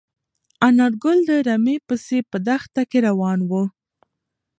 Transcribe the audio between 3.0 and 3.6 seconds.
روان و.